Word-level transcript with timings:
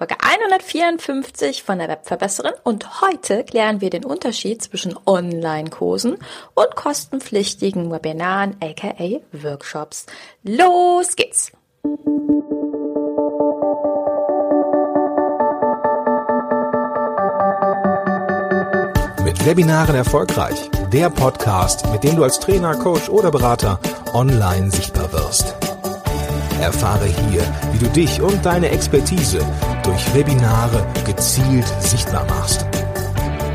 Folge 0.00 0.16
154 0.18 1.62
von 1.62 1.78
der 1.78 1.88
Webverbesserin 1.88 2.54
und 2.64 3.02
heute 3.02 3.44
klären 3.44 3.82
wir 3.82 3.90
den 3.90 4.06
Unterschied 4.06 4.62
zwischen 4.62 4.98
Online-Kursen 5.04 6.16
und 6.54 6.74
kostenpflichtigen 6.74 7.90
Webinaren 7.90 8.56
aka 8.62 9.20
Workshops. 9.32 10.06
Los 10.42 11.16
geht's! 11.16 11.52
Mit 19.22 19.44
Webinaren 19.44 19.96
erfolgreich. 19.96 20.70
Der 20.94 21.10
Podcast, 21.10 21.86
mit 21.92 22.04
dem 22.04 22.16
du 22.16 22.24
als 22.24 22.40
Trainer, 22.40 22.74
Coach 22.74 23.10
oder 23.10 23.30
Berater 23.30 23.78
online 24.14 24.70
sichtbar 24.70 25.12
wirst. 25.12 25.69
Erfahre 26.60 27.06
hier, 27.06 27.42
wie 27.72 27.78
du 27.78 27.86
dich 27.88 28.20
und 28.20 28.44
deine 28.44 28.70
Expertise 28.70 29.40
durch 29.82 30.14
Webinare 30.14 30.86
gezielt 31.06 31.66
sichtbar 31.80 32.26
machst. 32.26 32.66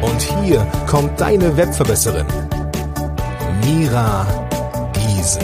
Und 0.02 0.21
hier 0.43 0.66
kommt 0.88 1.20
deine 1.21 1.55
Webverbesserin, 1.55 2.25
Mira 3.63 4.25
Giesen. 4.94 5.44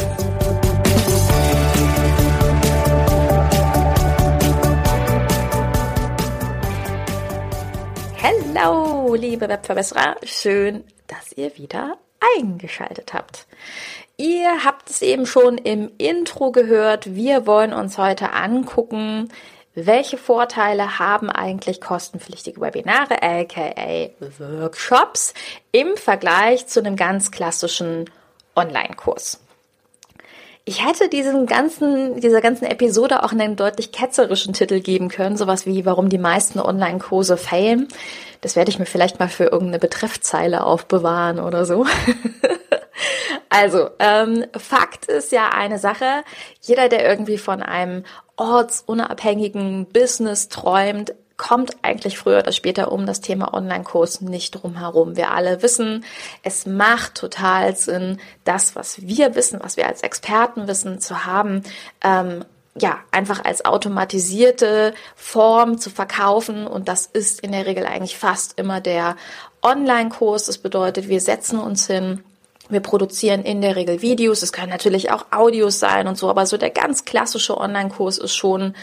Hallo, 8.22 9.16
liebe 9.16 9.48
Webverbesserer. 9.48 10.16
Schön, 10.24 10.84
dass 11.08 11.32
ihr 11.36 11.58
wieder 11.58 11.98
eingeschaltet 12.38 13.14
habt. 13.14 13.48
Ihr 14.18 14.64
habt 14.64 14.81
es 14.92 15.02
eben 15.02 15.26
schon 15.26 15.58
im 15.58 15.92
Intro 15.98 16.52
gehört. 16.52 17.16
Wir 17.16 17.48
wollen 17.48 17.74
uns 17.74 17.98
heute 17.98 18.34
angucken, 18.34 19.30
welche 19.74 20.18
Vorteile 20.18 21.00
haben 21.00 21.30
eigentlich 21.30 21.80
kostenpflichtige 21.80 22.60
Webinare, 22.60 23.24
aka 23.24 24.10
Workshops, 24.38 25.34
im 25.72 25.96
Vergleich 25.96 26.68
zu 26.68 26.80
einem 26.82 26.96
ganz 26.96 27.32
klassischen 27.32 28.10
Online-Kurs. 28.56 29.40
Ich 30.64 30.86
hätte 30.86 31.10
diesen 31.10 31.48
ganzen, 31.48 32.20
dieser 32.20 32.40
ganzen 32.40 32.66
Episode 32.66 33.24
auch 33.24 33.32
einen 33.32 33.56
deutlich 33.56 33.92
ketzerischen 33.92 34.54
Titel 34.54 34.80
geben 34.80 35.10
können, 35.10 35.36
sowas 35.36 35.66
wie, 35.66 35.86
warum 35.86 36.10
die 36.10 36.20
meisten 36.20 36.60
Online-Kurse 36.60 37.36
failen. 37.38 37.88
Das 38.42 38.56
werde 38.56 38.70
ich 38.70 38.78
mir 38.78 38.86
vielleicht 38.86 39.20
mal 39.20 39.30
für 39.30 39.46
irgendeine 39.46 39.80
Betreffzeile 39.80 40.64
aufbewahren 40.64 41.40
oder 41.40 41.66
so. 41.66 41.86
Also, 43.54 43.90
ähm, 44.00 44.46
Fakt 44.58 45.08
ist 45.08 45.34
ja 45.34 45.50
eine 45.50 45.78
Sache. 45.78 46.24
Jeder, 46.62 46.88
der 46.88 47.06
irgendwie 47.06 47.38
von 47.38 47.62
einem 47.62 48.06
ortsunabhängigen 48.38 49.88
Business 49.88 50.48
träumt, 50.48 51.14
kommt 51.36 51.76
eigentlich 51.82 52.18
früher 52.18 52.40
oder 52.40 52.54
später 52.54 52.94
um 52.94 53.06
das 53.06 53.20
Thema 53.20 53.54
Online-Kurs 53.54 54.22
nicht 54.22 54.52
drum 54.52 54.78
herum. 54.78 55.18
Wir 55.18 55.32
alle 55.32 55.62
wissen, 55.62 56.06
es 56.44 56.66
macht 56.66 57.16
total 57.16 57.76
Sinn, 57.76 58.22
das, 58.46 58.78
was 58.78 59.02
wir 59.02 59.36
wissen, 59.36 59.60
was 59.62 59.76
wir 59.76 59.86
als 59.86 60.02
Experten 60.02 60.68
wissen, 60.70 61.02
zu 61.02 61.26
haben, 61.26 61.64
ähm, 62.06 62.46
ja, 62.80 63.00
einfach 63.12 63.44
als 63.44 63.66
automatisierte 63.66 64.94
Form 65.18 65.78
zu 65.78 65.90
verkaufen. 65.90 66.68
Und 66.68 66.88
das 66.88 67.06
ist 67.06 67.42
in 67.42 67.52
der 67.52 67.66
Regel 67.66 67.86
eigentlich 67.86 68.18
fast 68.18 68.58
immer 68.58 68.80
der 68.80 69.18
Online-Kurs. 69.62 70.46
Das 70.46 70.58
bedeutet, 70.58 71.10
wir 71.10 71.20
setzen 71.20 71.60
uns 71.60 71.86
hin, 71.86 72.24
wir 72.72 72.80
produzieren 72.80 73.44
in 73.44 73.62
der 73.62 73.76
Regel 73.76 74.02
Videos, 74.02 74.42
es 74.42 74.54
können 74.54 74.70
natürlich 74.70 75.12
auch 75.12 75.26
Audios 75.32 75.80
sein 75.80 76.08
und 76.08 76.18
so, 76.18 76.30
aber 76.30 76.46
so 76.46 76.58
der 76.58 76.70
ganz 76.70 77.06
klassische 77.06 77.58
Online-Kurs 77.58 78.18
ist 78.18 78.36
schon 78.36 78.74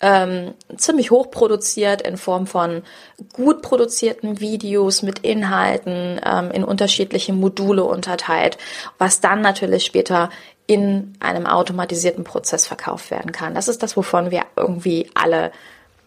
ähm, 0.00 0.54
ziemlich 0.76 1.10
hoch 1.10 1.30
produziert 1.30 2.02
in 2.02 2.16
Form 2.16 2.46
von 2.46 2.82
gut 3.32 3.62
produzierten 3.62 4.40
Videos 4.40 5.02
mit 5.02 5.20
Inhalten 5.20 6.20
ähm, 6.24 6.50
in 6.50 6.64
unterschiedliche 6.64 7.32
Module 7.32 7.84
unterteilt, 7.84 8.58
was 8.98 9.20
dann 9.20 9.40
natürlich 9.40 9.84
später 9.84 10.30
in 10.66 11.14
einem 11.20 11.46
automatisierten 11.46 12.24
Prozess 12.24 12.66
verkauft 12.66 13.10
werden 13.10 13.32
kann. 13.32 13.54
Das 13.54 13.68
ist 13.68 13.82
das, 13.82 13.96
wovon 13.96 14.30
wir 14.30 14.44
irgendwie 14.56 15.10
alle 15.14 15.52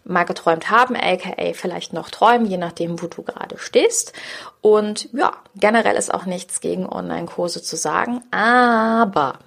mal 0.05 0.23
geträumt 0.23 0.69
haben, 0.69 0.95
aka 0.95 1.53
vielleicht 1.53 1.93
noch 1.93 2.09
träumen, 2.09 2.45
je 2.45 2.57
nachdem, 2.57 3.01
wo 3.01 3.07
du 3.07 3.23
gerade 3.23 3.57
stehst. 3.57 4.13
Und 4.61 5.09
ja, 5.13 5.33
generell 5.55 5.95
ist 5.95 6.13
auch 6.13 6.25
nichts 6.25 6.61
gegen 6.61 6.87
Online-Kurse 6.87 7.61
zu 7.61 7.75
sagen, 7.75 8.21
aber 8.31 9.39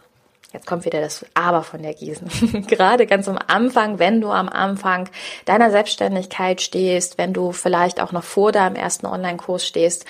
Jetzt 0.53 0.67
kommt 0.67 0.87
wieder 0.87 1.03
das 1.03 1.27
Aber 1.35 1.63
von 1.63 1.83
der 1.83 1.93
Gießen. 1.93 2.67
Gerade 2.69 3.07
ganz 3.07 3.29
am 3.29 3.39
Anfang, 3.49 3.99
wenn 3.99 4.23
du 4.23 4.31
am 4.31 4.49
Anfang 4.49 5.11
deiner 5.45 5.71
Selbstständigkeit 5.71 6.63
stehst, 6.63 7.19
wenn 7.19 7.35
du 7.35 7.53
vielleicht 7.53 8.01
auch 8.01 8.13
noch 8.13 8.25
vor 8.25 8.51
deinem 8.51 8.75
ersten 8.75 9.05
Online-Kurs 9.05 9.67
stehst, 9.67 10.07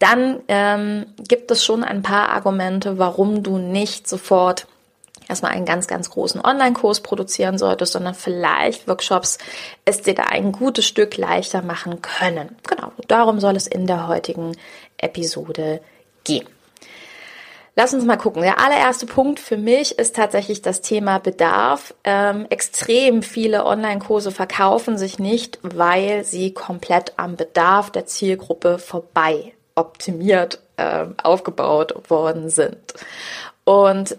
dann 0.00 0.40
ähm, 0.48 1.06
gibt 1.28 1.52
es 1.52 1.64
schon 1.64 1.84
ein 1.84 2.02
paar 2.02 2.30
Argumente, 2.30 2.98
warum 2.98 3.44
du 3.44 3.58
nicht 3.58 4.08
sofort 4.08 4.66
erstmal 5.28 5.52
einen 5.52 5.64
ganz, 5.64 5.86
ganz 5.86 6.10
großen 6.10 6.40
Online-Kurs 6.44 7.00
produzieren 7.00 7.58
solltest, 7.58 7.92
sondern 7.92 8.14
vielleicht 8.14 8.88
Workshops 8.88 9.38
es 9.84 10.02
dir 10.02 10.14
da 10.14 10.24
ein 10.24 10.52
gutes 10.52 10.86
Stück 10.86 11.16
leichter 11.16 11.62
machen 11.62 12.02
können. 12.02 12.56
Genau, 12.68 12.92
darum 13.08 13.40
soll 13.40 13.56
es 13.56 13.66
in 13.66 13.86
der 13.86 14.08
heutigen 14.08 14.56
Episode 14.98 15.80
gehen. 16.24 16.46
Lass 17.78 17.92
uns 17.92 18.06
mal 18.06 18.16
gucken. 18.16 18.40
Der 18.40 18.58
allererste 18.58 19.04
Punkt 19.04 19.38
für 19.38 19.58
mich 19.58 19.98
ist 19.98 20.16
tatsächlich 20.16 20.62
das 20.62 20.80
Thema 20.80 21.18
Bedarf. 21.18 21.92
Ähm, 22.04 22.46
extrem 22.48 23.22
viele 23.22 23.66
Online-Kurse 23.66 24.30
verkaufen 24.30 24.96
sich 24.96 25.18
nicht, 25.18 25.58
weil 25.62 26.24
sie 26.24 26.54
komplett 26.54 27.12
am 27.18 27.36
Bedarf 27.36 27.90
der 27.90 28.06
Zielgruppe 28.06 28.78
vorbei 28.78 29.52
optimiert, 29.74 30.60
äh, 30.78 31.04
aufgebaut 31.22 32.08
worden 32.08 32.48
sind. 32.48 32.94
Und 33.64 34.16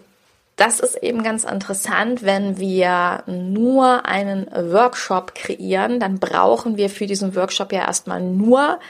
das 0.58 0.80
ist 0.80 0.96
eben 0.96 1.22
ganz 1.22 1.44
interessant, 1.44 2.24
wenn 2.24 2.58
wir 2.58 3.22
nur 3.26 4.04
einen 4.06 4.48
Workshop 4.50 5.36
kreieren, 5.36 6.00
dann 6.00 6.18
brauchen 6.18 6.76
wir 6.76 6.90
für 6.90 7.06
diesen 7.06 7.36
Workshop 7.36 7.72
ja 7.72 7.82
erstmal 7.82 8.20
nur 8.20 8.80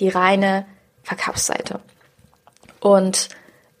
die 0.00 0.10
reine 0.10 0.66
Verkaufsseite. 1.02 1.80
Und 2.78 3.30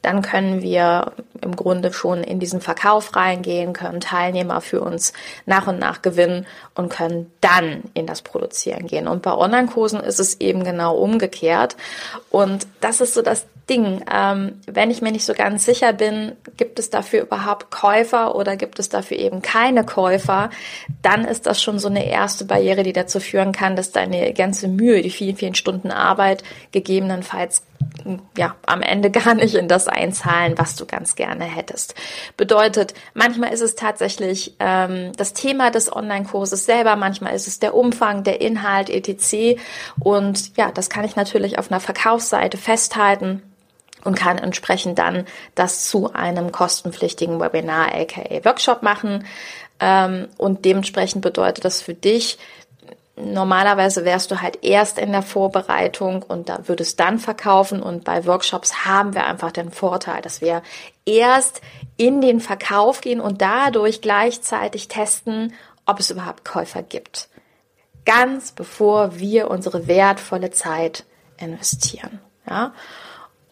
dann 0.00 0.22
können 0.22 0.62
wir 0.62 1.12
im 1.44 1.54
Grunde 1.54 1.92
schon 1.92 2.24
in 2.24 2.40
diesen 2.40 2.60
Verkauf 2.60 3.14
reingehen, 3.14 3.72
können 3.72 4.00
Teilnehmer 4.00 4.60
für 4.60 4.80
uns 4.80 5.12
nach 5.46 5.66
und 5.66 5.78
nach 5.78 6.02
gewinnen 6.02 6.46
und 6.74 6.88
können 6.88 7.30
dann 7.40 7.84
in 7.94 8.06
das 8.06 8.22
Produzieren 8.22 8.86
gehen. 8.86 9.06
Und 9.06 9.22
bei 9.22 9.32
Online-Kursen 9.32 10.00
ist 10.00 10.18
es 10.18 10.40
eben 10.40 10.64
genau 10.64 10.96
umgekehrt. 10.96 11.76
Und 12.30 12.66
das 12.80 13.00
ist 13.00 13.14
so 13.14 13.22
das 13.22 13.46
Ding. 13.68 14.04
Ähm, 14.12 14.60
wenn 14.66 14.90
ich 14.90 15.00
mir 15.00 15.12
nicht 15.12 15.24
so 15.24 15.32
ganz 15.32 15.64
sicher 15.64 15.92
bin, 15.92 16.32
gibt 16.56 16.78
es 16.78 16.90
dafür 16.90 17.22
überhaupt 17.22 17.70
Käufer 17.70 18.34
oder 18.34 18.56
gibt 18.56 18.78
es 18.78 18.88
dafür 18.88 19.18
eben 19.18 19.40
keine 19.40 19.84
Käufer, 19.84 20.50
dann 21.02 21.24
ist 21.24 21.46
das 21.46 21.62
schon 21.62 21.78
so 21.78 21.88
eine 21.88 22.06
erste 22.06 22.44
Barriere, 22.44 22.82
die 22.82 22.92
dazu 22.92 23.20
führen 23.20 23.52
kann, 23.52 23.76
dass 23.76 23.92
deine 23.92 24.32
ganze 24.34 24.68
Mühe, 24.68 25.02
die 25.02 25.10
vielen, 25.10 25.36
vielen 25.36 25.54
Stunden 25.54 25.90
Arbeit 25.90 26.42
gegebenenfalls 26.72 27.62
ja, 28.36 28.54
am 28.66 28.82
Ende 28.82 29.10
gar 29.10 29.34
nicht 29.34 29.54
in 29.54 29.68
das 29.68 29.88
einzahlen, 29.88 30.54
was 30.56 30.76
du 30.76 30.86
ganz 30.86 31.16
gerne 31.16 31.33
hättest. 31.42 31.94
Bedeutet, 32.36 32.94
manchmal 33.14 33.52
ist 33.52 33.60
es 33.60 33.74
tatsächlich 33.74 34.54
ähm, 34.60 35.12
das 35.16 35.32
Thema 35.32 35.70
des 35.70 35.94
Online-Kurses 35.94 36.64
selber, 36.64 36.96
manchmal 36.96 37.34
ist 37.34 37.48
es 37.48 37.58
der 37.58 37.74
Umfang, 37.74 38.22
der 38.22 38.40
Inhalt, 38.40 38.90
etc. 38.90 39.60
Und 39.98 40.56
ja, 40.56 40.70
das 40.70 40.90
kann 40.90 41.04
ich 41.04 41.16
natürlich 41.16 41.58
auf 41.58 41.70
einer 41.70 41.80
Verkaufsseite 41.80 42.56
festhalten 42.56 43.42
und 44.04 44.16
kann 44.16 44.38
entsprechend 44.38 44.98
dann 44.98 45.26
das 45.54 45.88
zu 45.88 46.12
einem 46.12 46.52
kostenpflichtigen 46.52 47.40
Webinar, 47.40 47.94
aka 47.94 48.44
Workshop 48.44 48.82
machen. 48.82 49.26
Ähm, 49.80 50.28
und 50.36 50.64
dementsprechend 50.64 51.22
bedeutet 51.22 51.64
das 51.64 51.82
für 51.82 51.94
dich, 51.94 52.38
Normalerweise 53.16 54.04
wärst 54.04 54.32
du 54.32 54.42
halt 54.42 54.64
erst 54.64 54.98
in 54.98 55.12
der 55.12 55.22
Vorbereitung 55.22 56.22
und 56.22 56.48
da 56.48 56.66
würdest 56.66 56.98
dann 56.98 57.20
verkaufen 57.20 57.80
und 57.80 58.02
bei 58.02 58.26
Workshops 58.26 58.84
haben 58.84 59.14
wir 59.14 59.26
einfach 59.26 59.52
den 59.52 59.70
Vorteil, 59.70 60.20
dass 60.20 60.40
wir 60.40 60.62
erst 61.06 61.60
in 61.96 62.20
den 62.20 62.40
Verkauf 62.40 63.00
gehen 63.00 63.20
und 63.20 63.40
dadurch 63.40 64.00
gleichzeitig 64.00 64.88
testen, 64.88 65.52
ob 65.86 66.00
es 66.00 66.10
überhaupt 66.10 66.44
Käufer 66.44 66.82
gibt. 66.82 67.28
Ganz 68.04 68.50
bevor 68.50 69.16
wir 69.18 69.48
unsere 69.48 69.86
wertvolle 69.86 70.50
Zeit 70.50 71.04
investieren. 71.38 72.18
Ja? 72.48 72.74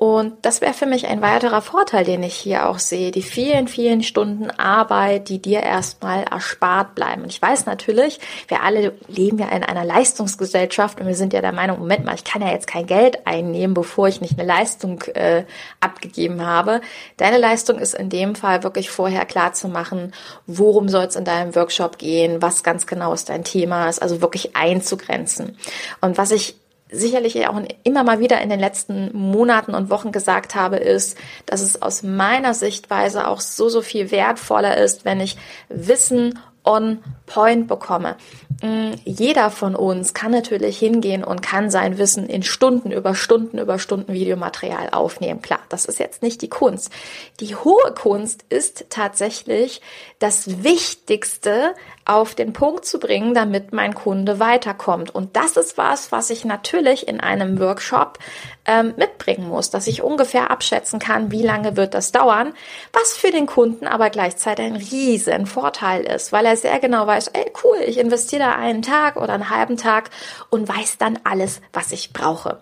Und 0.02 0.44
das 0.44 0.60
wäre 0.60 0.74
für 0.74 0.86
mich 0.86 1.06
ein 1.06 1.22
weiterer 1.22 1.62
Vorteil, 1.62 2.04
den 2.04 2.24
ich 2.24 2.34
hier 2.34 2.68
auch 2.68 2.80
sehe. 2.80 3.12
Die 3.12 3.22
vielen, 3.22 3.68
vielen 3.68 4.02
Stunden 4.02 4.50
Arbeit, 4.50 5.28
die 5.28 5.40
dir 5.40 5.60
erstmal 5.60 6.24
erspart 6.24 6.96
bleiben. 6.96 7.22
Und 7.22 7.28
ich 7.28 7.40
weiß 7.40 7.66
natürlich, 7.66 8.18
wir 8.48 8.64
alle 8.64 8.94
leben 9.06 9.38
ja 9.38 9.46
in 9.50 9.62
einer 9.62 9.84
Leistungsgesellschaft 9.84 11.00
und 11.00 11.06
wir 11.06 11.14
sind 11.14 11.32
ja 11.32 11.40
der 11.40 11.52
Meinung, 11.52 11.78
Moment 11.78 12.04
mal, 12.04 12.16
ich 12.16 12.24
kann 12.24 12.42
ja 12.42 12.50
jetzt 12.50 12.66
kein 12.66 12.86
Geld 12.86 13.28
einnehmen, 13.28 13.74
bevor 13.74 14.08
ich 14.08 14.20
nicht 14.20 14.36
eine 14.36 14.48
Leistung 14.48 15.02
äh, 15.14 15.44
abgegeben 15.78 16.44
habe. 16.44 16.80
Deine 17.16 17.38
Leistung 17.38 17.78
ist 17.78 17.94
in 17.94 18.08
dem 18.08 18.34
Fall 18.34 18.64
wirklich 18.64 18.90
vorher 18.90 19.24
klar 19.24 19.52
zu 19.52 19.68
machen, 19.68 20.14
worum 20.48 20.88
soll 20.88 21.04
es 21.04 21.14
in 21.14 21.24
deinem 21.24 21.54
Workshop 21.54 21.98
gehen, 21.98 22.42
was 22.42 22.64
ganz 22.64 22.88
genau 22.88 23.12
ist 23.12 23.28
dein 23.28 23.44
Thema, 23.44 23.88
ist 23.88 24.02
also 24.02 24.20
wirklich 24.20 24.56
einzugrenzen. 24.56 25.56
Und 26.00 26.18
was 26.18 26.32
ich 26.32 26.56
sicherlich 26.92 27.46
auch 27.48 27.60
immer 27.84 28.04
mal 28.04 28.20
wieder 28.20 28.40
in 28.40 28.50
den 28.50 28.60
letzten 28.60 29.10
Monaten 29.16 29.74
und 29.74 29.90
Wochen 29.90 30.12
gesagt 30.12 30.54
habe, 30.54 30.76
ist, 30.76 31.16
dass 31.46 31.60
es 31.60 31.80
aus 31.80 32.02
meiner 32.02 32.54
Sichtweise 32.54 33.26
auch 33.26 33.40
so, 33.40 33.68
so 33.68 33.82
viel 33.82 34.10
wertvoller 34.10 34.76
ist, 34.76 35.04
wenn 35.04 35.20
ich 35.20 35.36
Wissen 35.68 36.38
on 36.64 37.02
point 37.26 37.66
bekomme. 37.66 38.16
Mm, 38.62 38.92
jeder 39.04 39.50
von 39.50 39.74
uns 39.74 40.14
kann 40.14 40.30
natürlich 40.30 40.78
hingehen 40.78 41.24
und 41.24 41.42
kann 41.42 41.70
sein 41.70 41.98
Wissen 41.98 42.28
in 42.28 42.42
Stunden 42.42 42.92
über 42.92 43.14
Stunden 43.14 43.58
über 43.58 43.78
Stunden 43.78 44.12
Videomaterial 44.12 44.90
aufnehmen. 44.90 45.42
Klar, 45.42 45.60
das 45.68 45.86
ist 45.86 45.98
jetzt 45.98 46.22
nicht 46.22 46.42
die 46.42 46.48
Kunst. 46.48 46.92
Die 47.40 47.56
hohe 47.56 47.92
Kunst 47.94 48.44
ist 48.48 48.86
tatsächlich 48.90 49.80
das 50.18 50.62
Wichtigste 50.62 51.74
auf 52.04 52.34
den 52.34 52.52
Punkt 52.52 52.84
zu 52.84 52.98
bringen, 52.98 53.34
damit 53.34 53.72
mein 53.72 53.94
Kunde 53.94 54.38
weiterkommt. 54.38 55.14
Und 55.14 55.36
das 55.36 55.56
ist 55.56 55.78
was, 55.78 56.12
was 56.12 56.30
ich 56.30 56.44
natürlich 56.44 57.08
in 57.08 57.20
einem 57.20 57.60
Workshop 57.60 58.18
ähm, 58.64 58.94
mitbringen 58.96 59.48
muss, 59.48 59.70
dass 59.70 59.86
ich 59.86 60.02
ungefähr 60.02 60.50
abschätzen 60.50 60.98
kann, 60.98 61.30
wie 61.32 61.42
lange 61.42 61.76
wird 61.76 61.94
das 61.94 62.12
dauern, 62.12 62.54
was 62.92 63.16
für 63.16 63.30
den 63.30 63.46
Kunden 63.46 63.86
aber 63.86 64.10
gleichzeitig 64.10 64.66
ein 64.66 64.76
riesen 64.76 65.46
Vorteil 65.46 66.02
ist, 66.02 66.32
weil 66.32 66.46
er 66.46 66.51
sehr 66.56 66.78
genau 66.78 67.06
weiß, 67.06 67.28
ey 67.28 67.50
cool, 67.64 67.78
ich 67.86 67.98
investiere 67.98 68.42
da 68.42 68.54
einen 68.54 68.82
Tag 68.82 69.16
oder 69.16 69.32
einen 69.32 69.50
halben 69.50 69.76
Tag 69.76 70.10
und 70.50 70.68
weiß 70.68 70.98
dann 70.98 71.18
alles, 71.24 71.60
was 71.72 71.92
ich 71.92 72.12
brauche. 72.12 72.60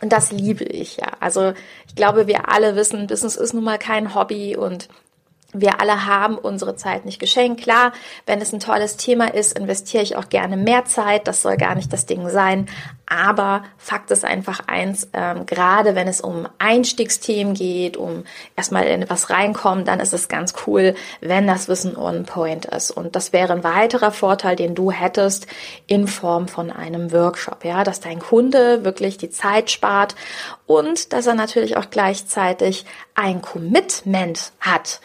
Und 0.00 0.12
das 0.12 0.32
liebe 0.32 0.64
ich 0.64 0.96
ja. 0.96 1.08
Also 1.20 1.52
ich 1.86 1.94
glaube, 1.94 2.26
wir 2.26 2.48
alle 2.48 2.76
wissen, 2.76 3.06
Business 3.06 3.36
ist 3.36 3.52
nun 3.52 3.64
mal 3.64 3.78
kein 3.78 4.14
Hobby 4.14 4.56
und 4.56 4.88
wir 5.52 5.80
alle 5.80 6.06
haben 6.06 6.38
unsere 6.38 6.76
Zeit 6.76 7.04
nicht 7.04 7.18
geschenkt. 7.18 7.62
Klar, 7.62 7.92
wenn 8.26 8.40
es 8.40 8.52
ein 8.52 8.60
tolles 8.60 8.96
Thema 8.96 9.32
ist, 9.32 9.58
investiere 9.58 10.02
ich 10.02 10.16
auch 10.16 10.28
gerne 10.28 10.56
mehr 10.56 10.84
Zeit. 10.84 11.26
Das 11.26 11.42
soll 11.42 11.56
gar 11.56 11.74
nicht 11.74 11.92
das 11.92 12.06
Ding 12.06 12.28
sein. 12.28 12.68
Aber 13.06 13.64
Fakt 13.76 14.12
ist 14.12 14.24
einfach 14.24 14.60
eins, 14.68 15.08
ähm, 15.12 15.44
gerade 15.44 15.96
wenn 15.96 16.06
es 16.06 16.20
um 16.20 16.48
Einstiegsthemen 16.58 17.54
geht, 17.54 17.96
um 17.96 18.22
erstmal 18.54 18.86
in 18.86 19.02
etwas 19.02 19.30
reinkommen, 19.30 19.84
dann 19.84 19.98
ist 19.98 20.12
es 20.12 20.28
ganz 20.28 20.54
cool, 20.66 20.94
wenn 21.20 21.48
das 21.48 21.66
Wissen 21.66 21.96
on 21.96 22.24
point 22.24 22.66
ist. 22.66 22.92
Und 22.92 23.16
das 23.16 23.32
wäre 23.32 23.52
ein 23.52 23.64
weiterer 23.64 24.12
Vorteil, 24.12 24.54
den 24.54 24.76
du 24.76 24.92
hättest 24.92 25.48
in 25.88 26.06
Form 26.06 26.46
von 26.46 26.70
einem 26.70 27.10
Workshop. 27.10 27.64
Ja, 27.64 27.82
dass 27.82 27.98
dein 27.98 28.20
Kunde 28.20 28.84
wirklich 28.84 29.18
die 29.18 29.30
Zeit 29.30 29.72
spart 29.72 30.14
und 30.66 31.12
dass 31.12 31.26
er 31.26 31.34
natürlich 31.34 31.76
auch 31.76 31.90
gleichzeitig 31.90 32.84
ein 33.16 33.42
Commitment 33.42 34.52
hat 34.60 35.00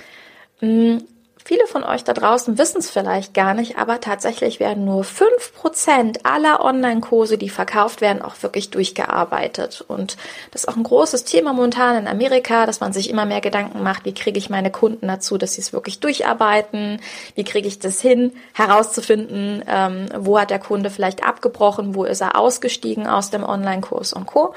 viele 1.46 1.68
von 1.68 1.84
euch 1.84 2.04
da 2.04 2.14
draußen 2.14 2.58
wissen 2.58 2.80
es 2.80 2.90
vielleicht 2.90 3.36
gar 3.36 3.54
nicht, 3.54 3.78
aber 3.78 4.02
tatsächlich 4.02 4.60
werden 4.60 4.84
nur 4.84 5.04
fünf 5.04 5.54
Prozent 5.54 6.26
aller 6.26 6.66
Online-Kurse, 6.66 7.38
die 7.38 7.50
verkauft 7.50 8.02
werden, 8.02 8.24
auch 8.24 8.42
wirklich 8.42 8.72
durchgearbeitet. 8.72 9.86
Und 9.88 10.18
das 10.52 10.64
ist 10.64 10.68
auch 10.68 10.76
ein 10.76 10.84
großes 10.84 11.24
Thema 11.24 11.54
momentan 11.54 11.98
in 11.98 12.08
Amerika, 12.08 12.66
dass 12.66 12.80
man 12.80 12.94
sich 12.94 13.12
immer 13.12 13.26
mehr 13.26 13.42
Gedanken 13.42 13.84
macht, 13.84 14.06
wie 14.06 14.14
kriege 14.14 14.40
ich 14.40 14.50
meine 14.50 14.72
Kunden 14.72 15.08
dazu, 15.08 15.38
dass 15.38 15.54
sie 15.54 15.62
es 15.62 15.72
wirklich 15.72 16.00
durcharbeiten, 16.00 17.00
wie 17.36 17.44
kriege 17.44 17.68
ich 17.68 17.78
das 17.78 18.02
hin, 18.02 18.34
herauszufinden, 18.54 19.64
ähm, 19.68 20.08
wo 20.18 20.40
hat 20.40 20.50
der 20.50 20.60
Kunde 20.60 20.90
vielleicht 20.90 21.24
abgebrochen, 21.24 21.94
wo 21.94 22.06
ist 22.06 22.22
er 22.22 22.40
ausgestiegen 22.40 23.06
aus 23.06 23.30
dem 23.30 23.44
Online-Kurs 23.44 24.14
und 24.14 24.26
Co. 24.26 24.56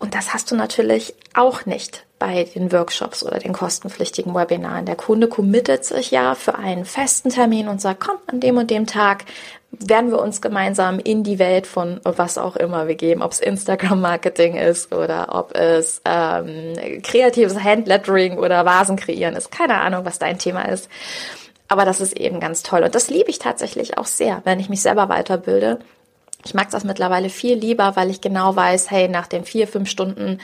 Und 0.00 0.16
das 0.16 0.34
hast 0.34 0.50
du 0.50 0.56
natürlich 0.56 1.14
auch 1.34 1.66
nicht 1.66 2.04
bei 2.24 2.44
den 2.44 2.72
Workshops 2.72 3.22
oder 3.22 3.38
den 3.38 3.52
kostenpflichtigen 3.52 4.34
Webinaren. 4.34 4.86
Der 4.86 4.96
Kunde 4.96 5.28
committet 5.28 5.84
sich 5.84 6.10
ja 6.10 6.34
für 6.34 6.54
einen 6.54 6.86
festen 6.86 7.28
Termin 7.28 7.68
und 7.68 7.82
sagt, 7.82 8.00
komm, 8.00 8.16
an 8.26 8.40
dem 8.40 8.56
und 8.56 8.70
dem 8.70 8.86
Tag 8.86 9.24
werden 9.70 10.10
wir 10.10 10.20
uns 10.20 10.40
gemeinsam 10.40 11.00
in 11.00 11.22
die 11.22 11.38
Welt 11.38 11.66
von 11.66 12.00
was 12.04 12.38
auch 12.38 12.56
immer 12.56 12.88
wir 12.88 12.94
geben, 12.94 13.22
ob 13.22 13.32
es 13.32 13.40
Instagram-Marketing 13.40 14.56
ist 14.56 14.94
oder 14.94 15.34
ob 15.34 15.54
es 15.54 16.00
ähm, 16.06 17.02
kreatives 17.02 17.62
Handlettering 17.62 18.38
oder 18.38 18.64
Vasen 18.64 18.96
kreieren 18.96 19.36
ist. 19.36 19.50
Keine 19.50 19.80
Ahnung, 19.80 20.06
was 20.06 20.18
dein 20.18 20.38
Thema 20.38 20.62
ist. 20.62 20.88
Aber 21.68 21.84
das 21.84 22.00
ist 22.00 22.16
eben 22.16 22.40
ganz 22.40 22.62
toll. 22.62 22.84
Und 22.84 22.94
das 22.94 23.10
liebe 23.10 23.28
ich 23.28 23.38
tatsächlich 23.38 23.98
auch 23.98 24.06
sehr, 24.06 24.40
wenn 24.44 24.60
ich 24.60 24.70
mich 24.70 24.80
selber 24.80 25.10
weiterbilde 25.10 25.80
ich 26.44 26.54
mag 26.54 26.70
das 26.70 26.84
mittlerweile 26.84 27.30
viel 27.30 27.56
lieber, 27.56 27.96
weil 27.96 28.10
ich 28.10 28.20
genau 28.20 28.54
weiß, 28.54 28.90
hey, 28.90 29.08
nach 29.08 29.26
den 29.26 29.44
vier, 29.44 29.66
fünf 29.66 29.88
Stunden 29.88 30.38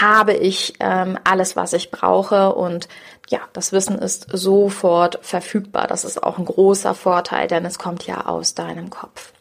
habe 0.00 0.34
ich 0.34 0.74
ähm, 0.80 1.18
alles, 1.24 1.54
was 1.54 1.72
ich 1.72 1.90
brauche 1.90 2.54
und 2.54 2.88
ja, 3.28 3.40
das 3.52 3.72
Wissen 3.72 3.98
ist 3.98 4.26
sofort 4.32 5.18
verfügbar. 5.22 5.86
Das 5.86 6.04
ist 6.04 6.22
auch 6.22 6.38
ein 6.38 6.44
großer 6.44 6.94
Vorteil, 6.94 7.48
denn 7.48 7.64
es 7.64 7.78
kommt 7.78 8.06
ja 8.06 8.26
aus 8.26 8.54
deinem 8.54 8.90
Kopf. 8.90 9.32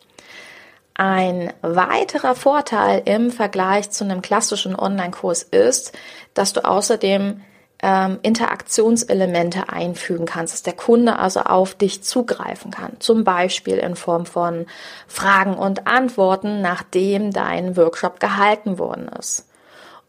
Ein 0.93 1.51
weiterer 1.61 2.35
Vorteil 2.35 3.01
im 3.05 3.31
Vergleich 3.31 3.91
zu 3.91 4.03
einem 4.03 4.21
klassischen 4.21 4.75
Online-Kurs 4.75 5.43
ist, 5.43 5.91
dass 6.33 6.53
du 6.53 6.63
außerdem 6.63 7.41
ähm, 7.81 8.19
Interaktionselemente 8.21 9.69
einfügen 9.69 10.25
kannst, 10.25 10.53
dass 10.53 10.63
der 10.63 10.73
Kunde 10.73 11.19
also 11.19 11.41
auf 11.41 11.75
dich 11.75 12.03
zugreifen 12.03 12.71
kann. 12.71 12.97
Zum 12.99 13.23
Beispiel 13.23 13.77
in 13.77 13.95
Form 13.95 14.25
von 14.25 14.65
Fragen 15.07 15.55
und 15.55 15.87
Antworten, 15.87 16.61
nachdem 16.61 17.31
dein 17.31 17.77
Workshop 17.77 18.19
gehalten 18.19 18.79
worden 18.79 19.09
ist 19.19 19.45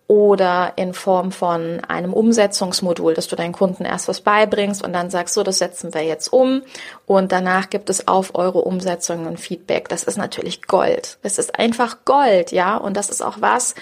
oder 0.08 0.74
in 0.76 0.94
Form 0.94 1.32
von 1.32 1.80
einem 1.88 2.12
Umsetzungsmodul, 2.12 3.14
dass 3.14 3.26
du 3.26 3.34
deinen 3.34 3.52
Kunden 3.52 3.84
erst 3.84 4.06
was 4.06 4.20
beibringst 4.20 4.84
und 4.84 4.92
dann 4.92 5.10
sagst, 5.10 5.34
so, 5.34 5.42
das 5.42 5.58
setzen 5.58 5.94
wir 5.94 6.02
jetzt 6.02 6.32
um 6.32 6.62
und 7.06 7.32
danach 7.32 7.70
gibt 7.70 7.90
es 7.90 8.06
auf 8.06 8.36
eure 8.36 8.60
Umsetzung 8.60 9.26
ein 9.26 9.36
Feedback. 9.36 9.88
Das 9.88 10.04
ist 10.04 10.16
natürlich 10.16 10.62
Gold. 10.62 11.18
Es 11.22 11.38
ist 11.38 11.58
einfach 11.58 11.98
Gold, 12.04 12.52
ja, 12.52 12.76
und 12.76 12.96
das 12.96 13.10
ist 13.10 13.20
auch 13.20 13.40
was, 13.40 13.74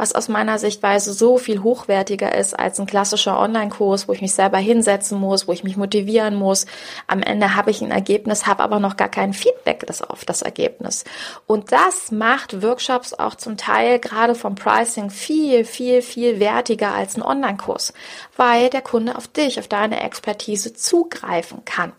was 0.00 0.14
aus 0.14 0.28
meiner 0.28 0.58
Sichtweise 0.58 1.12
so 1.12 1.36
viel 1.36 1.62
hochwertiger 1.62 2.34
ist 2.34 2.58
als 2.58 2.80
ein 2.80 2.86
klassischer 2.86 3.38
Online-Kurs, 3.38 4.08
wo 4.08 4.14
ich 4.14 4.22
mich 4.22 4.32
selber 4.32 4.56
hinsetzen 4.56 5.20
muss, 5.20 5.46
wo 5.46 5.52
ich 5.52 5.62
mich 5.62 5.76
motivieren 5.76 6.36
muss. 6.36 6.64
Am 7.06 7.22
Ende 7.22 7.54
habe 7.54 7.70
ich 7.70 7.82
ein 7.82 7.90
Ergebnis, 7.90 8.46
habe 8.46 8.62
aber 8.62 8.80
noch 8.80 8.96
gar 8.96 9.10
kein 9.10 9.34
Feedback 9.34 9.84
auf 10.08 10.24
das 10.24 10.40
Ergebnis. 10.40 11.04
Und 11.46 11.70
das 11.70 12.10
macht 12.10 12.62
Workshops 12.62 13.12
auch 13.12 13.34
zum 13.34 13.58
Teil 13.58 13.98
gerade 13.98 14.34
vom 14.34 14.54
Pricing 14.54 15.10
viel, 15.10 15.66
viel, 15.66 16.00
viel 16.00 16.40
wertiger 16.40 16.94
als 16.94 17.16
ein 17.16 17.22
Online-Kurs, 17.22 17.92
weil 18.38 18.70
der 18.70 18.80
Kunde 18.80 19.16
auf 19.16 19.28
dich, 19.28 19.58
auf 19.58 19.68
deine 19.68 20.02
Expertise 20.02 20.72
zugreifen 20.72 21.66
kann. 21.66 21.92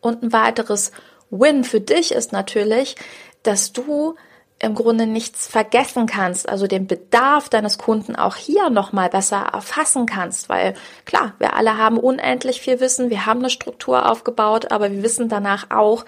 Und 0.00 0.24
ein 0.24 0.32
weiteres 0.32 0.90
Win 1.30 1.62
für 1.62 1.80
dich 1.80 2.10
ist 2.10 2.32
natürlich, 2.32 2.96
dass 3.44 3.72
du 3.72 4.16
im 4.62 4.76
Grunde 4.76 5.06
nichts 5.06 5.48
vergessen 5.48 6.06
kannst, 6.06 6.48
also 6.48 6.68
den 6.68 6.86
Bedarf 6.86 7.48
deines 7.48 7.78
Kunden 7.78 8.14
auch 8.14 8.36
hier 8.36 8.70
nochmal 8.70 9.08
besser 9.08 9.38
erfassen 9.52 10.06
kannst, 10.06 10.48
weil 10.48 10.74
klar, 11.04 11.34
wir 11.38 11.56
alle 11.56 11.76
haben 11.76 11.98
unendlich 11.98 12.60
viel 12.60 12.78
Wissen, 12.78 13.10
wir 13.10 13.26
haben 13.26 13.40
eine 13.40 13.50
Struktur 13.50 14.08
aufgebaut, 14.08 14.70
aber 14.70 14.92
wir 14.92 15.02
wissen 15.02 15.28
danach 15.28 15.70
auch, 15.70 16.04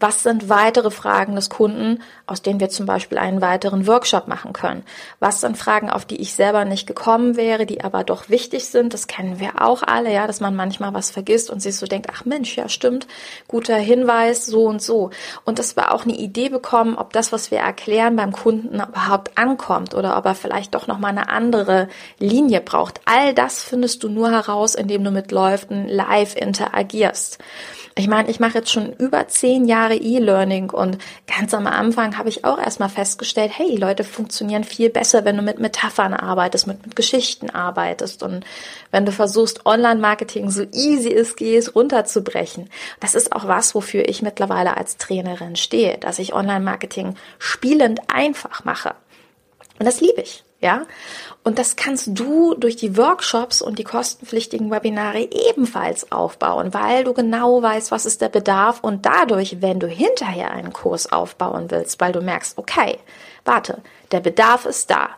was 0.00 0.22
sind 0.22 0.48
weitere 0.48 0.90
Fragen 0.90 1.34
des 1.34 1.48
Kunden, 1.48 2.02
aus 2.26 2.42
denen 2.42 2.60
wir 2.60 2.68
zum 2.68 2.84
Beispiel 2.84 3.16
einen 3.16 3.40
weiteren 3.40 3.86
Workshop 3.86 4.28
machen 4.28 4.52
können? 4.52 4.84
Was 5.20 5.40
sind 5.40 5.56
Fragen, 5.56 5.88
auf 5.88 6.04
die 6.04 6.20
ich 6.20 6.34
selber 6.34 6.64
nicht 6.64 6.86
gekommen 6.86 7.36
wäre, 7.36 7.64
die 7.64 7.84
aber 7.84 8.02
doch 8.02 8.28
wichtig 8.28 8.66
sind? 8.66 8.92
Das 8.92 9.06
kennen 9.06 9.38
wir 9.38 9.62
auch 9.62 9.82
alle, 9.82 10.12
ja, 10.12 10.26
dass 10.26 10.40
man 10.40 10.56
manchmal 10.56 10.94
was 10.94 11.10
vergisst 11.10 11.48
und 11.48 11.60
sich 11.60 11.76
so 11.76 11.86
denkt, 11.86 12.08
ach 12.12 12.24
Mensch, 12.24 12.56
ja 12.56 12.68
stimmt, 12.68 13.06
guter 13.46 13.76
Hinweis, 13.76 14.46
so 14.46 14.64
und 14.64 14.82
so. 14.82 15.10
Und 15.44 15.58
dass 15.58 15.76
wir 15.76 15.94
auch 15.94 16.04
eine 16.04 16.16
Idee 16.16 16.48
bekommen, 16.48 16.96
ob 16.96 17.12
das, 17.12 17.32
was 17.32 17.50
wir 17.50 17.58
erklären, 17.58 18.16
beim 18.16 18.32
Kunden 18.32 18.80
überhaupt 18.80 19.38
ankommt 19.38 19.94
oder 19.94 20.16
ob 20.16 20.26
er 20.26 20.34
vielleicht 20.34 20.74
doch 20.74 20.86
nochmal 20.86 21.12
eine 21.12 21.28
andere 21.28 21.88
Linie 22.18 22.60
braucht. 22.60 23.00
All 23.04 23.32
das 23.32 23.62
findest 23.62 24.02
du 24.02 24.08
nur 24.08 24.30
heraus, 24.30 24.74
indem 24.74 25.04
du 25.04 25.10
mit 25.10 25.30
Läufen 25.30 25.88
live 25.88 26.34
interagierst. 26.36 27.38
Ich 27.96 28.08
meine, 28.08 28.28
ich 28.28 28.40
mache 28.40 28.58
jetzt 28.58 28.72
schon 28.72 28.92
über 28.94 29.28
zehn 29.28 29.66
Jahre 29.66 29.83
E-Learning 29.92 30.70
und 30.70 30.98
ganz 31.26 31.52
am 31.52 31.66
Anfang 31.66 32.16
habe 32.16 32.28
ich 32.28 32.44
auch 32.44 32.58
erstmal 32.58 32.88
festgestellt, 32.88 33.52
hey, 33.54 33.76
Leute 33.76 34.04
funktionieren 34.04 34.64
viel 34.64 34.88
besser, 34.88 35.24
wenn 35.24 35.36
du 35.36 35.42
mit 35.42 35.58
Metaphern 35.58 36.14
arbeitest, 36.14 36.66
mit, 36.66 36.86
mit 36.86 36.96
Geschichten 36.96 37.50
arbeitest 37.50 38.22
und 38.22 38.44
wenn 38.90 39.04
du 39.04 39.12
versuchst, 39.12 39.66
Online-Marketing 39.66 40.50
so 40.50 40.62
easy 40.72 41.12
es 41.12 41.36
geht 41.36 41.74
runterzubrechen. 41.74 42.70
Das 43.00 43.14
ist 43.14 43.32
auch 43.32 43.46
was, 43.46 43.74
wofür 43.74 44.08
ich 44.08 44.22
mittlerweile 44.22 44.76
als 44.76 44.96
Trainerin 44.96 45.56
stehe, 45.56 45.98
dass 45.98 46.18
ich 46.18 46.32
Online-Marketing 46.32 47.16
spielend 47.38 48.00
einfach 48.08 48.64
mache. 48.64 48.94
Und 49.78 49.86
das 49.86 50.00
liebe 50.00 50.22
ich. 50.22 50.44
Ja. 50.64 50.86
Und 51.42 51.58
das 51.58 51.76
kannst 51.76 52.08
du 52.18 52.54
durch 52.54 52.74
die 52.74 52.96
Workshops 52.96 53.60
und 53.60 53.78
die 53.78 53.84
kostenpflichtigen 53.84 54.70
Webinare 54.70 55.28
ebenfalls 55.50 56.10
aufbauen, 56.10 56.72
weil 56.72 57.04
du 57.04 57.12
genau 57.12 57.62
weißt, 57.62 57.90
was 57.90 58.06
ist 58.06 58.22
der 58.22 58.30
Bedarf 58.30 58.80
und 58.80 59.04
dadurch, 59.04 59.60
wenn 59.60 59.78
du 59.78 59.86
hinterher 59.86 60.52
einen 60.52 60.72
Kurs 60.72 61.12
aufbauen 61.12 61.70
willst, 61.70 62.00
weil 62.00 62.12
du 62.12 62.22
merkst, 62.22 62.56
okay, 62.56 62.98
warte, 63.44 63.82
der 64.10 64.20
Bedarf 64.20 64.64
ist 64.64 64.90
da. 64.90 65.10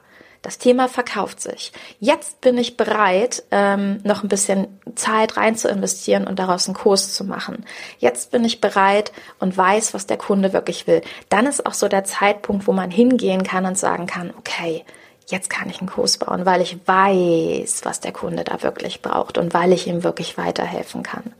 Das 0.42 0.58
Thema 0.58 0.88
verkauft 0.88 1.40
sich. 1.40 1.72
Jetzt 1.98 2.40
bin 2.40 2.56
ich 2.56 2.76
bereit, 2.76 3.42
ähm, 3.50 3.98
noch 4.04 4.22
ein 4.22 4.28
bisschen 4.28 4.80
Zeit 4.94 5.36
rein 5.36 5.56
zu 5.56 5.68
investieren 5.68 6.26
und 6.26 6.38
daraus 6.38 6.66
einen 6.66 6.76
Kurs 6.76 7.14
zu 7.14 7.24
machen. 7.24 7.64
Jetzt 7.98 8.30
bin 8.30 8.44
ich 8.44 8.60
bereit 8.60 9.10
und 9.40 9.56
weiß, 9.56 9.92
was 9.92 10.06
der 10.06 10.18
Kunde 10.18 10.52
wirklich 10.52 10.86
will. 10.86 11.02
Dann 11.30 11.46
ist 11.46 11.66
auch 11.66 11.74
so 11.74 11.88
der 11.88 12.04
Zeitpunkt, 12.04 12.68
wo 12.68 12.72
man 12.72 12.92
hingehen 12.92 13.42
kann 13.42 13.66
und 13.66 13.76
sagen 13.76 14.06
kann, 14.06 14.32
okay, 14.38 14.84
jetzt 15.26 15.50
kann 15.50 15.68
ich 15.68 15.80
einen 15.80 15.90
Kurs 15.90 16.18
bauen, 16.18 16.46
weil 16.46 16.60
ich 16.60 16.78
weiß, 16.86 17.80
was 17.84 18.00
der 18.00 18.12
Kunde 18.12 18.44
da 18.44 18.62
wirklich 18.62 19.02
braucht 19.02 19.38
und 19.38 19.54
weil 19.54 19.72
ich 19.72 19.86
ihm 19.86 20.04
wirklich 20.04 20.38
weiterhelfen 20.38 21.02
kann. 21.02 21.34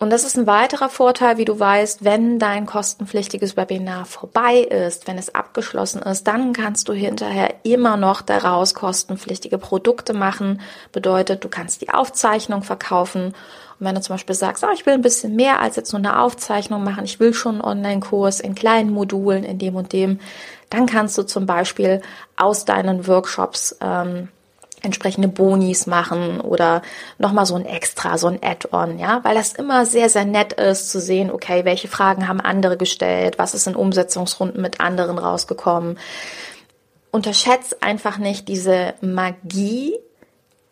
Und 0.00 0.08
das 0.08 0.24
ist 0.24 0.38
ein 0.38 0.46
weiterer 0.46 0.88
Vorteil, 0.88 1.36
wie 1.36 1.44
du 1.44 1.60
weißt, 1.60 2.04
wenn 2.04 2.38
dein 2.38 2.64
kostenpflichtiges 2.64 3.58
Webinar 3.58 4.06
vorbei 4.06 4.60
ist, 4.60 5.06
wenn 5.06 5.18
es 5.18 5.34
abgeschlossen 5.34 6.00
ist, 6.00 6.26
dann 6.26 6.54
kannst 6.54 6.88
du 6.88 6.94
hinterher 6.94 7.52
immer 7.64 7.98
noch 7.98 8.22
daraus 8.22 8.72
kostenpflichtige 8.72 9.58
Produkte 9.58 10.14
machen. 10.14 10.62
Bedeutet, 10.90 11.44
du 11.44 11.50
kannst 11.50 11.82
die 11.82 11.90
Aufzeichnung 11.90 12.62
verkaufen. 12.62 13.34
Und 13.78 13.86
wenn 13.86 13.94
du 13.94 14.00
zum 14.00 14.14
Beispiel 14.14 14.34
sagst, 14.34 14.64
oh, 14.64 14.72
ich 14.72 14.86
will 14.86 14.94
ein 14.94 15.02
bisschen 15.02 15.36
mehr 15.36 15.60
als 15.60 15.76
jetzt 15.76 15.92
nur 15.92 15.98
eine 15.98 16.18
Aufzeichnung 16.18 16.82
machen, 16.82 17.04
ich 17.04 17.20
will 17.20 17.34
schon 17.34 17.56
einen 17.56 17.64
Online-Kurs 17.64 18.40
in 18.40 18.54
kleinen 18.54 18.92
Modulen, 18.92 19.44
in 19.44 19.58
dem 19.58 19.76
und 19.76 19.92
dem, 19.92 20.18
dann 20.70 20.86
kannst 20.86 21.18
du 21.18 21.24
zum 21.24 21.46
Beispiel 21.46 22.00
aus 22.36 22.64
deinen 22.64 23.06
Workshops 23.06 23.76
ähm, 23.80 24.28
entsprechende 24.82 25.28
Bonis 25.28 25.86
machen 25.86 26.40
oder 26.40 26.82
nochmal 27.18 27.46
so 27.46 27.54
ein 27.54 27.66
Extra, 27.66 28.18
so 28.18 28.28
ein 28.28 28.38
Add-on, 28.42 28.98
ja, 28.98 29.20
weil 29.24 29.34
das 29.34 29.52
immer 29.52 29.84
sehr, 29.86 30.08
sehr 30.08 30.24
nett 30.24 30.54
ist 30.54 30.90
zu 30.90 31.00
sehen, 31.00 31.30
okay, 31.30 31.64
welche 31.64 31.88
Fragen 31.88 32.28
haben 32.28 32.40
andere 32.40 32.76
gestellt, 32.76 33.38
was 33.38 33.54
ist 33.54 33.66
in 33.66 33.76
Umsetzungsrunden 33.76 34.62
mit 34.62 34.80
anderen 34.80 35.18
rausgekommen. 35.18 35.98
Unterschätzt 37.10 37.82
einfach 37.82 38.18
nicht 38.18 38.48
diese 38.48 38.94
Magie, 39.00 39.94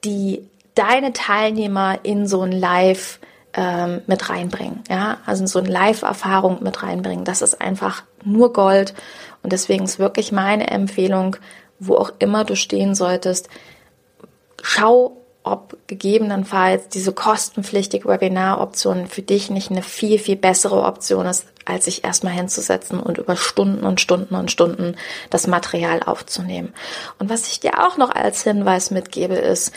die 0.05 0.49
deine 0.75 1.13
Teilnehmer 1.13 1.99
in 2.05 2.27
so 2.27 2.43
ein 2.43 2.53
Live 2.53 3.19
ähm, 3.55 4.03
mit 4.07 4.31
reinbringen, 4.31 4.85
ja, 4.89 5.19
also 5.27 5.43
in 5.43 5.49
so 5.49 5.59
eine 5.59 5.69
Live-Erfahrung 5.69 6.63
mit 6.63 6.83
reinbringen. 6.83 7.25
Das 7.25 7.43
ist 7.43 7.61
einfach 7.61 8.05
nur 8.23 8.53
Gold 8.53 8.95
und 9.43 9.53
deswegen 9.53 9.85
ist 9.85 9.99
wirklich 9.99 10.33
meine 10.33 10.69
Empfehlung, 10.71 11.37
wo 11.79 11.97
auch 11.97 12.11
immer 12.19 12.45
du 12.45 12.57
stehen 12.57 12.95
solltest, 12.95 13.49
schau, 14.63 15.17
ob 15.45 15.79
gegebenenfalls 15.87 16.89
diese 16.89 17.13
kostenpflichtige 17.13 18.07
Webinaroption 18.07 19.07
für 19.07 19.23
dich 19.23 19.49
nicht 19.49 19.71
eine 19.71 19.83
viel, 19.83 20.19
viel 20.19 20.37
bessere 20.37 20.83
Option 20.83 21.27
ist, 21.27 21.47
als 21.65 21.87
sich 21.87 22.05
erstmal 22.05 22.35
hinzusetzen 22.35 23.01
und 23.01 23.19
über 23.19 23.37
Stunden 23.37 23.85
und 23.85 24.01
Stunden 24.01 24.35
und 24.35 24.51
Stunden 24.51 24.97
das 25.31 25.47
Material 25.47 26.03
aufzunehmen. 26.03 26.75
Und 27.19 27.31
was 27.31 27.49
ich 27.49 27.61
dir 27.61 27.87
auch 27.87 27.97
noch 27.97 28.11
als 28.11 28.43
Hinweis 28.43 28.91
mitgebe, 28.91 29.37
ist, 29.37 29.73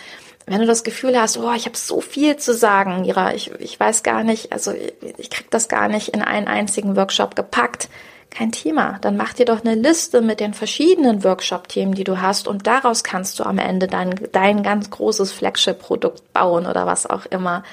wenn 0.45 0.59
du 0.59 0.65
das 0.65 0.83
Gefühl 0.83 1.19
hast, 1.19 1.37
oh, 1.37 1.53
ich 1.53 1.65
habe 1.65 1.77
so 1.77 2.01
viel 2.01 2.35
zu 2.35 2.53
sagen, 2.53 3.01
Mira, 3.01 3.33
ich, 3.33 3.51
ich 3.59 3.79
weiß 3.79 4.03
gar 4.03 4.23
nicht, 4.23 4.51
also 4.51 4.71
ich, 4.71 4.93
ich 5.17 5.29
krieg 5.29 5.49
das 5.51 5.69
gar 5.69 5.87
nicht 5.87 6.09
in 6.09 6.21
einen 6.21 6.47
einzigen 6.47 6.95
Workshop 6.97 7.35
gepackt, 7.35 7.87
kein 8.31 8.51
Thema. 8.51 8.97
Dann 9.01 9.17
mach 9.17 9.33
dir 9.33 9.45
doch 9.45 9.63
eine 9.63 9.75
Liste 9.75 10.21
mit 10.21 10.39
den 10.39 10.53
verschiedenen 10.53 11.23
Workshop-Themen, 11.23 11.93
die 11.93 12.05
du 12.05 12.21
hast 12.21 12.47
und 12.47 12.65
daraus 12.65 13.03
kannst 13.03 13.39
du 13.39 13.43
am 13.43 13.59
Ende 13.59 13.87
dein, 13.87 14.15
dein 14.31 14.63
ganz 14.63 14.89
großes 14.89 15.31
Flagship-Produkt 15.33 16.33
bauen 16.33 16.65
oder 16.65 16.85
was 16.85 17.05
auch 17.05 17.25
immer. 17.25 17.63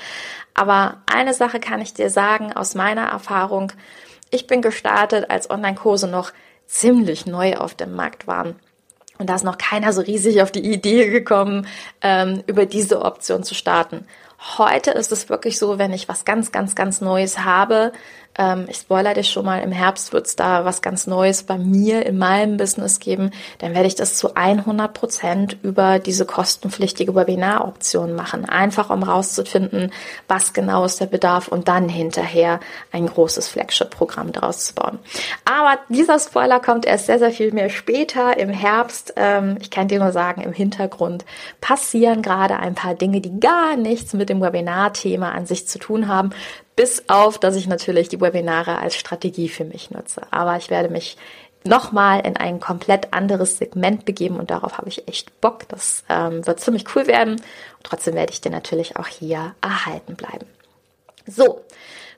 Aber 0.54 0.98
eine 1.06 1.32
Sache 1.32 1.60
kann 1.60 1.80
ich 1.80 1.94
dir 1.94 2.10
sagen 2.10 2.52
aus 2.52 2.74
meiner 2.74 3.06
Erfahrung. 3.06 3.72
Ich 4.30 4.46
bin 4.46 4.60
gestartet, 4.60 5.30
als 5.30 5.48
Online-Kurse 5.48 6.08
noch 6.08 6.32
ziemlich 6.66 7.24
neu 7.26 7.54
auf 7.56 7.74
dem 7.74 7.94
Markt 7.94 8.26
waren. 8.26 8.56
Und 9.18 9.30
da 9.30 9.36
ist 9.36 9.44
noch 9.44 9.58
keiner 9.58 9.92
so 9.92 10.00
riesig 10.00 10.42
auf 10.42 10.52
die 10.52 10.72
Idee 10.72 11.08
gekommen, 11.08 11.66
ähm, 12.02 12.42
über 12.46 12.66
diese 12.66 13.02
Option 13.02 13.42
zu 13.42 13.54
starten. 13.54 14.06
Heute 14.58 14.92
ist 14.92 15.10
es 15.10 15.28
wirklich 15.28 15.58
so, 15.58 15.78
wenn 15.78 15.92
ich 15.92 16.08
was 16.08 16.24
ganz, 16.24 16.52
ganz, 16.52 16.76
ganz 16.76 17.00
Neues 17.00 17.40
habe, 17.40 17.92
ähm, 18.38 18.66
ich 18.68 18.76
spoilere 18.76 19.14
dich 19.14 19.30
schon 19.30 19.44
mal, 19.44 19.58
im 19.62 19.72
Herbst 19.72 20.12
wird 20.12 20.26
es 20.26 20.36
da 20.36 20.64
was 20.64 20.80
ganz 20.80 21.06
Neues 21.06 21.42
bei 21.42 21.58
mir 21.58 22.06
in 22.06 22.16
meinem 22.16 22.56
Business 22.56 23.00
geben. 23.00 23.32
Dann 23.58 23.74
werde 23.74 23.88
ich 23.88 23.96
das 23.96 24.16
zu 24.16 24.34
100 24.34 24.94
Prozent 24.94 25.56
über 25.62 25.98
diese 25.98 26.24
kostenpflichtige 26.24 27.14
Webinaroption 27.14 28.14
machen. 28.14 28.44
Einfach 28.44 28.90
um 28.90 29.02
rauszufinden, 29.02 29.92
was 30.28 30.52
genau 30.52 30.84
ist 30.84 31.00
der 31.00 31.06
Bedarf 31.06 31.48
und 31.48 31.66
dann 31.66 31.88
hinterher 31.88 32.60
ein 32.92 33.06
großes 33.06 33.48
Flagship-Programm 33.48 34.32
daraus 34.32 34.66
zu 34.66 34.74
bauen. 34.74 35.00
Aber 35.44 35.78
dieser 35.88 36.20
Spoiler 36.20 36.60
kommt 36.60 36.86
erst 36.86 37.06
sehr, 37.06 37.18
sehr 37.18 37.32
viel 37.32 37.52
mehr 37.52 37.70
später 37.70 38.38
im 38.38 38.50
Herbst. 38.50 39.14
Ähm, 39.16 39.58
ich 39.60 39.70
kann 39.70 39.88
dir 39.88 39.98
nur 39.98 40.12
sagen, 40.12 40.42
im 40.42 40.52
Hintergrund 40.52 41.24
passieren 41.60 42.22
gerade 42.22 42.58
ein 42.58 42.76
paar 42.76 42.94
Dinge, 42.94 43.20
die 43.20 43.40
gar 43.40 43.76
nichts 43.76 44.12
mit 44.12 44.28
dem 44.28 44.40
Webinar-Thema 44.40 45.32
an 45.32 45.46
sich 45.46 45.66
zu 45.66 45.80
tun 45.80 46.06
haben. 46.06 46.30
Bis 46.78 47.08
auf, 47.08 47.38
dass 47.38 47.56
ich 47.56 47.66
natürlich 47.66 48.08
die 48.08 48.20
Webinare 48.20 48.78
als 48.78 48.94
Strategie 48.94 49.48
für 49.48 49.64
mich 49.64 49.90
nutze. 49.90 50.22
Aber 50.30 50.56
ich 50.56 50.70
werde 50.70 50.88
mich 50.88 51.16
nochmal 51.64 52.24
in 52.24 52.36
ein 52.36 52.60
komplett 52.60 53.12
anderes 53.12 53.58
Segment 53.58 54.04
begeben 54.04 54.38
und 54.38 54.52
darauf 54.52 54.78
habe 54.78 54.88
ich 54.88 55.08
echt 55.08 55.40
Bock. 55.40 55.66
Das 55.66 56.04
ähm, 56.08 56.46
wird 56.46 56.60
ziemlich 56.60 56.84
cool 56.94 57.08
werden. 57.08 57.32
Und 57.32 57.40
trotzdem 57.82 58.14
werde 58.14 58.32
ich 58.32 58.42
dir 58.42 58.52
natürlich 58.52 58.96
auch 58.96 59.08
hier 59.08 59.56
erhalten 59.60 60.14
bleiben. 60.14 60.46
So, 61.26 61.64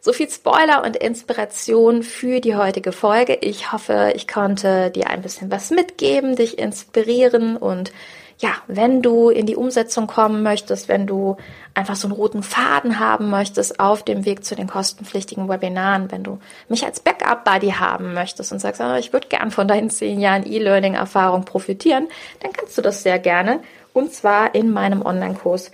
so 0.02 0.12
viel 0.12 0.28
Spoiler 0.28 0.84
und 0.84 0.94
Inspiration 0.94 2.02
für 2.02 2.40
die 2.40 2.54
heutige 2.54 2.92
Folge. 2.92 3.38
Ich 3.40 3.72
hoffe, 3.72 4.12
ich 4.14 4.28
konnte 4.28 4.90
dir 4.90 5.08
ein 5.08 5.22
bisschen 5.22 5.50
was 5.50 5.70
mitgeben, 5.70 6.36
dich 6.36 6.58
inspirieren 6.58 7.56
und 7.56 7.92
ja, 8.40 8.54
wenn 8.66 9.02
du 9.02 9.28
in 9.28 9.44
die 9.44 9.54
Umsetzung 9.54 10.06
kommen 10.06 10.42
möchtest, 10.42 10.88
wenn 10.88 11.06
du 11.06 11.36
einfach 11.74 11.94
so 11.94 12.08
einen 12.08 12.16
roten 12.16 12.42
Faden 12.42 12.98
haben 12.98 13.28
möchtest 13.28 13.78
auf 13.78 14.02
dem 14.02 14.24
Weg 14.24 14.46
zu 14.46 14.56
den 14.56 14.66
kostenpflichtigen 14.66 15.46
Webinaren, 15.46 16.10
wenn 16.10 16.24
du 16.24 16.38
mich 16.66 16.86
als 16.86 17.00
Backup-Buddy 17.00 17.72
haben 17.72 18.14
möchtest 18.14 18.50
und 18.50 18.58
sagst, 18.58 18.80
oh, 18.80 18.94
ich 18.94 19.12
würde 19.12 19.28
gern 19.28 19.50
von 19.50 19.68
deinen 19.68 19.90
zehn 19.90 20.20
Jahren 20.20 20.50
E-Learning-Erfahrung 20.50 21.44
profitieren, 21.44 22.08
dann 22.40 22.54
kannst 22.54 22.78
du 22.78 22.82
das 22.82 23.02
sehr 23.02 23.18
gerne. 23.18 23.60
Und 23.92 24.14
zwar 24.14 24.54
in 24.54 24.70
meinem 24.72 25.02
Online-Kurs 25.02 25.70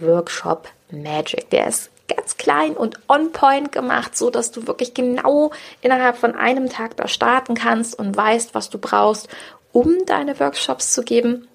Workshop 0.00 0.68
Magic. 0.90 1.48
Der 1.48 1.68
ist 1.68 1.90
ganz 2.14 2.36
klein 2.36 2.72
und 2.72 3.00
on 3.08 3.32
point 3.32 3.72
gemacht, 3.72 4.18
so 4.18 4.28
dass 4.28 4.50
du 4.50 4.66
wirklich 4.66 4.92
genau 4.92 5.52
innerhalb 5.80 6.18
von 6.18 6.34
einem 6.34 6.68
Tag 6.68 6.98
da 6.98 7.08
starten 7.08 7.54
kannst 7.54 7.98
und 7.98 8.14
weißt, 8.14 8.54
was 8.54 8.68
du 8.68 8.76
brauchst, 8.76 9.28
um 9.72 10.04
deine 10.04 10.38
Workshops 10.38 10.92
zu 10.92 11.02
geben 11.02 11.46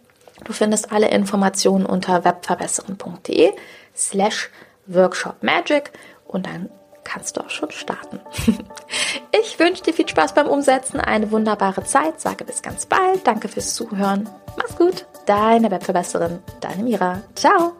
Du 0.43 0.53
findest 0.53 0.91
alle 0.91 1.09
Informationen 1.09 1.85
unter 1.85 2.23
webverbessern.de 2.25 3.53
slash 3.95 4.49
Workshop 4.87 5.41
Magic 5.41 5.91
und 6.27 6.45
dann 6.45 6.69
kannst 7.03 7.37
du 7.37 7.41
auch 7.41 7.49
schon 7.49 7.71
starten. 7.71 8.19
Ich 9.41 9.59
wünsche 9.59 9.83
dir 9.83 9.93
viel 9.93 10.07
Spaß 10.07 10.33
beim 10.33 10.47
Umsetzen, 10.47 10.99
eine 10.99 11.29
wunderbare 11.29 11.83
Zeit, 11.83 12.19
sage 12.19 12.45
bis 12.45 12.61
ganz 12.61 12.85
bald, 12.85 13.27
danke 13.27 13.47
fürs 13.47 13.75
Zuhören, 13.75 14.29
mach's 14.57 14.75
gut, 14.77 15.05
deine 15.25 15.69
Webverbesserin, 15.71 16.39
deine 16.61 16.83
Mira, 16.83 17.21
ciao. 17.35 17.73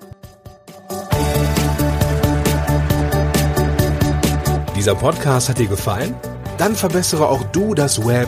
Dieser 4.76 4.96
Podcast 4.96 5.50
hat 5.50 5.58
dir 5.58 5.68
gefallen? 5.68 6.16
Dann 6.58 6.76
verbessere 6.76 7.28
auch 7.28 7.44
du 7.52 7.74
das 7.74 8.06
Web 8.06 8.28